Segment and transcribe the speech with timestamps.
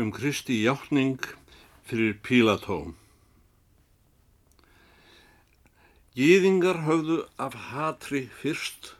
[0.00, 1.20] um Kristi játning
[1.84, 2.94] fyrir Pílató.
[6.16, 8.94] Gýðingar höfðu af hatri fyrst,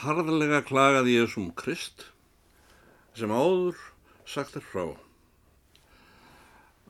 [0.00, 2.06] harðlega klagaði Jésum Krist,
[3.12, 3.76] sem áður
[4.24, 4.96] sagt er frá.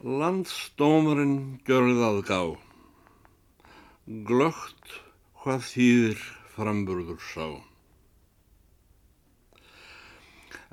[0.05, 2.41] Landsdómarinn gjörðað gá,
[4.31, 4.99] glögt
[5.43, 7.74] hvað þýðir framburður sá.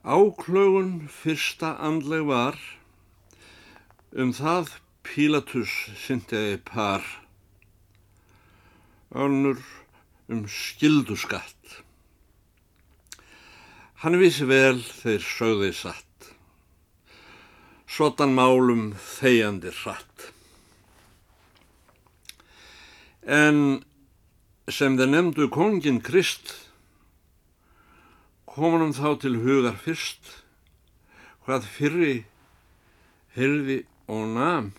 [0.04, 2.56] Áklögun fyrsta andleg var
[4.18, 4.72] um það
[5.06, 5.70] Pílatus
[6.02, 7.06] syndiði par,
[9.14, 9.62] önnur
[10.26, 11.78] um skildu skatt.
[14.02, 16.32] Hann vissi vel þeir sögði satt,
[17.86, 20.32] sotan málum þegjandi hratt.
[23.22, 23.84] En
[24.66, 26.56] sem þeir nefndu kongin Krist,
[28.52, 30.34] komunum þá til hugar fyrst
[31.46, 32.16] hvað fyrri
[33.36, 33.78] heyrði
[34.12, 34.72] og nam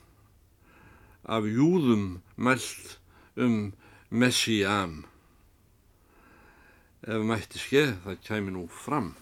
[1.24, 2.98] af júðum mælt
[3.36, 3.72] um
[4.10, 5.06] messiam.
[7.02, 9.12] Ef mætti skeið það kæmi nú fram.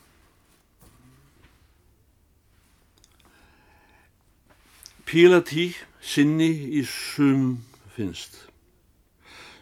[5.07, 5.71] Pílatí
[6.03, 7.63] sinni í sum
[7.97, 8.37] finnst,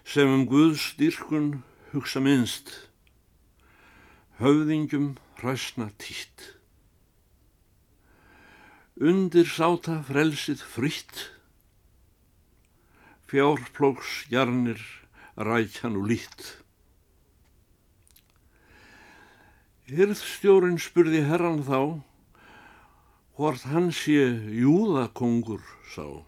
[0.05, 1.63] sem um Guðs styrkun
[1.93, 2.88] hugsa minnst,
[4.39, 6.55] höfðingjum hræsna títt.
[8.99, 11.29] Undir sáta frelsið fritt,
[13.31, 14.83] fjárplóks jarnir
[15.39, 16.47] rækjan og lít.
[19.91, 22.03] Hyrðstjórin spurði herran þá,
[23.39, 25.63] hvort hann sé júðakongur
[25.95, 26.23] sá.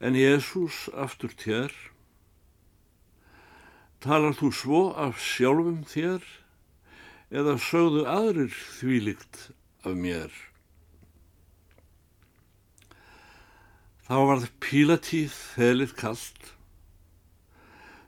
[0.00, 1.70] En Jésús aftur tér,
[4.00, 6.24] talar þú svo af sjálfum þér
[7.30, 9.50] eða sögðu aðrir þvílikt
[9.84, 10.32] af mér?
[14.10, 16.48] Þá varð pílatíð felið kallt,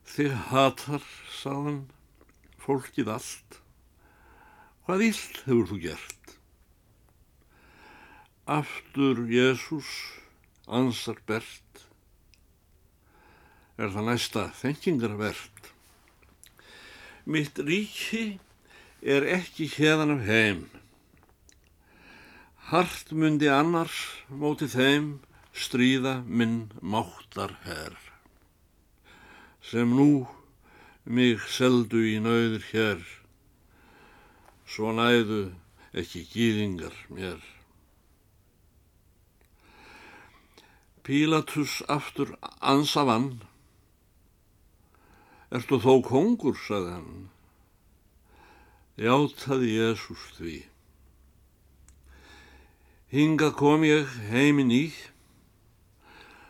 [0.08, 1.84] þig hatar, sáðan,
[2.64, 3.60] fólkið allt,
[4.82, 6.34] hvað illt hefur þú gert?
[8.50, 9.92] Aftur Jésús
[10.66, 11.86] ansar bert,
[13.78, 15.51] er það næsta þengingarvert.
[17.24, 18.40] Mitt ríki
[19.02, 20.62] er ekki hérðan af heim.
[22.70, 23.94] Hart mundi annars
[24.26, 25.20] móti þeim
[25.54, 27.94] stríða minn máttar herr.
[29.62, 30.26] Sem nú
[31.04, 33.02] mig seldu í nauður hér,
[34.66, 35.42] svo næðu
[35.94, 37.38] ekki gýðingar mér.
[41.06, 43.06] Pílatus aftur ansa
[45.52, 47.16] Ertu þó kongur, sagði hann.
[48.96, 50.54] Játaði Jésús því.
[53.12, 54.86] Hinga kom ég heimin í,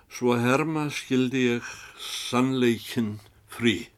[0.06, 3.16] svo herma skildi ég sannleikin
[3.50, 3.88] frí.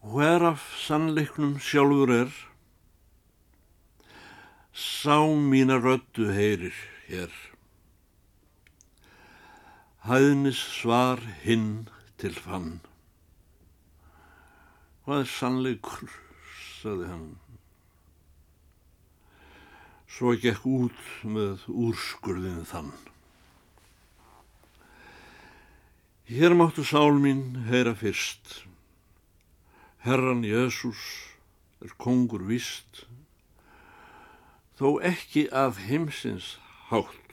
[0.00, 2.32] Hveraf sannleiknum sjálfur er,
[4.72, 6.80] sá mína röddu heyrir
[7.10, 7.28] hér.
[10.08, 12.78] Hæðnis svar hinn til fann.
[15.04, 16.14] Hvað er sannleikur,
[16.78, 17.26] saði hann.
[20.08, 22.88] Svo gekk út með úrskurðin þann.
[26.32, 28.62] Hér máttu sál mín heyra fyrst.
[30.08, 31.04] Herran Jésús
[31.84, 33.04] er kongur vist,
[34.80, 36.54] þó ekki af heimsins
[36.88, 37.27] hátt.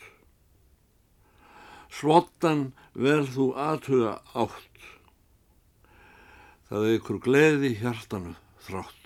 [1.96, 4.88] Svottan vel þú aðtuga átt,
[6.68, 8.34] það ykkur gleði hjartanu
[8.66, 9.06] þrátt.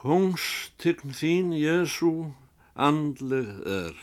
[0.00, 2.32] Kongstign þín, Jésú,
[2.74, 3.98] andleg er.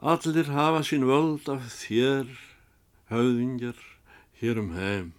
[0.00, 2.30] Allir hafa sín völd af þér,
[3.12, 3.80] höfðingjar,
[4.40, 5.10] hér um heim.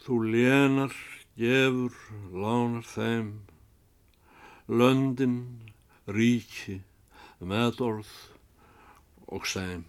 [0.00, 0.94] Þú lénar,
[1.36, 1.98] gefur,
[2.30, 3.34] lánar þeim,
[4.70, 5.36] löndin,
[6.08, 6.80] ríki,
[7.40, 8.10] meðorð
[9.28, 9.84] og sæm.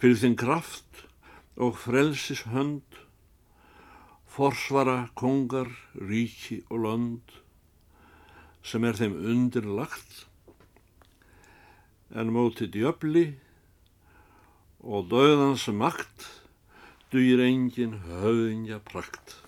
[0.00, 1.04] Fyrir þinn kraft
[1.60, 2.84] og frelsis hönd,
[4.30, 7.36] forsvara kongar, ríki og lönd,
[8.62, 10.26] sem er þeim undirlagt,
[12.10, 13.26] en mótið djöfli
[14.80, 16.26] og döðans makt
[17.12, 19.39] dugir engin höfðingja prakt.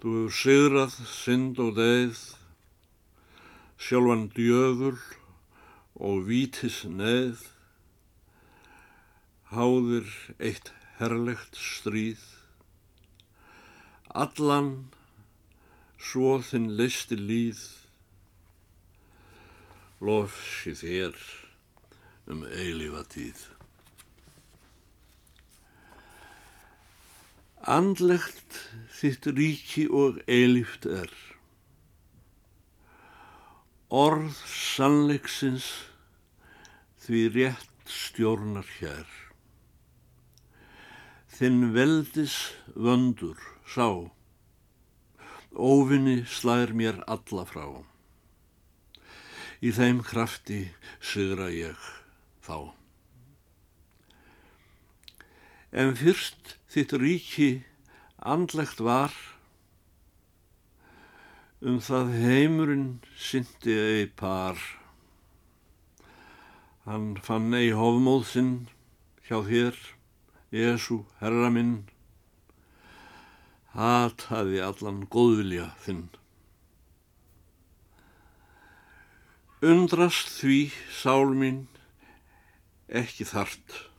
[0.00, 2.20] Þú hefur sigrað, synd og deið,
[3.76, 4.96] sjálfan djöful
[6.00, 7.42] og vítis neð,
[9.52, 10.08] háðir
[10.40, 12.24] eitt herlegt stríð,
[14.24, 14.72] allan
[16.00, 17.60] svo þinn leisti líð,
[20.00, 21.24] lofsi þér
[22.32, 23.59] um eilífa tíð.
[27.68, 28.56] Andlegt
[28.96, 31.10] þitt ríki og eilíft er.
[33.92, 35.66] Orð sannleiksins
[37.04, 39.04] því rétt stjórnar hér.
[41.36, 42.38] Þinn veldis
[42.72, 43.36] vöndur
[43.68, 44.08] sá,
[45.52, 47.68] óvinni slær mér alla frá.
[49.60, 50.70] Í þeim krafti
[51.04, 51.76] sigra ég
[52.40, 52.72] þá.
[55.70, 57.50] En fyrst þitt ríki
[58.18, 59.14] andlegt var,
[61.62, 64.58] um það heimurinn syndi ei par.
[66.88, 68.54] Hann fann ei hofmóð sinn
[69.28, 69.76] hjá þér,
[70.50, 71.84] Jésu, herra minn,
[73.76, 76.08] hataði allan góðvilja þinn.
[79.62, 81.68] Undrast því, sál mín,
[82.88, 83.89] ekki þart,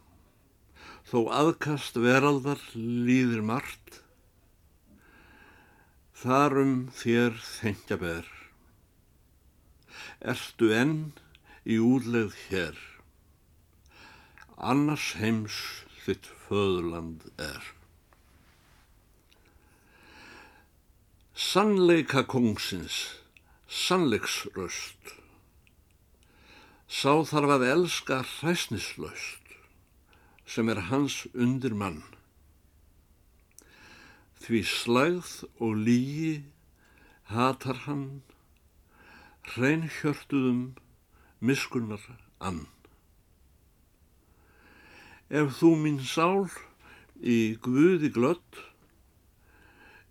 [1.12, 3.98] þó aðkast veraldar líðir margt,
[6.22, 8.30] þarum þér þengja ber.
[10.24, 10.96] Ertu enn
[11.68, 12.80] í útlegð hér,
[14.56, 15.60] annars heims
[16.06, 17.60] þitt föðurland er.
[21.36, 23.02] Sannleika kungsins,
[23.68, 25.18] sannleiksröst,
[26.88, 29.41] sá þarf að elska hræsnislaust,
[30.52, 32.02] sem er hans undir mann.
[34.44, 35.32] Því slægð
[35.64, 36.34] og lígi
[37.32, 38.22] hatar hann,
[39.54, 40.74] hreinhjörtuðum
[41.40, 42.04] miskunnar
[42.44, 42.66] ann.
[45.32, 46.50] Ef þú mín sál
[47.24, 48.60] í guði glött,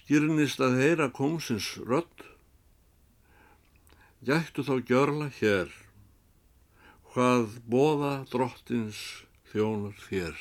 [0.08, 2.25] gyrnist að heyra kongsins rött,
[4.25, 5.69] gættu þá gjörla hér,
[7.12, 10.41] hvað bóða drottins þjónar þér.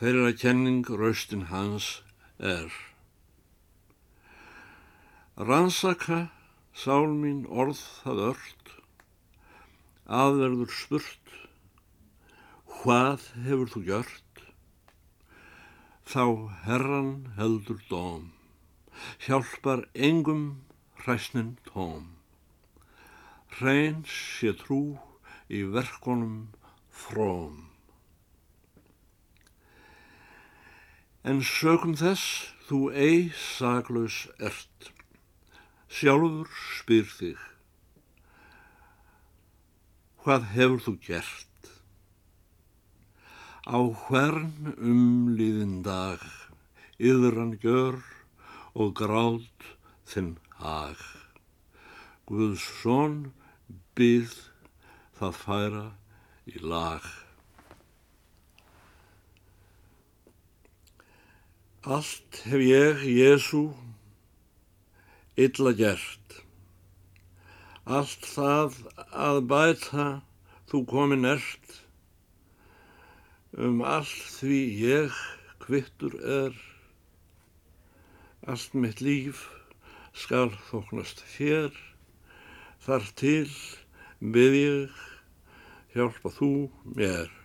[0.00, 2.00] Þeirra kenning raustin hans
[2.38, 2.72] er.
[5.36, 6.30] Rannsaka
[6.74, 8.72] sál mín orð það ört,
[10.20, 11.34] aðverður spurt,
[12.80, 14.44] hvað hefur þú gjört?
[16.10, 16.24] Þá
[16.66, 18.30] herran heldur dóm,
[19.22, 20.46] hjálpar engum
[21.04, 22.16] hræsnin tóm.
[23.60, 24.96] Hreins sé trú
[25.46, 26.48] í verkonum
[27.00, 27.66] fróm.
[31.26, 34.90] En sögum þess þú ei saglaus ert,
[35.92, 37.42] sjálfur spyr þig,
[40.24, 41.70] hvað hefur þú gert?
[43.68, 46.24] Á hvern umliðin dag,
[46.96, 48.00] yðran gjör
[48.72, 49.44] og gráð
[50.08, 50.96] þinn hag.
[52.30, 53.20] Guðs son
[53.98, 54.32] byð
[55.20, 55.86] það færa
[56.50, 57.04] í lag.
[61.80, 63.70] Allt hef ég, Jésu,
[65.40, 66.34] illa gert.
[67.88, 68.76] Allt það
[69.10, 70.08] að bæta
[70.70, 71.76] þú komin ert,
[73.56, 75.22] um allt því ég
[75.64, 76.58] kvittur er.
[78.46, 79.46] Allt mitt líf
[80.12, 81.72] skal þóknast þér,
[82.84, 83.48] þar til
[84.20, 85.00] við ég
[85.94, 87.39] hjálpa þú mér.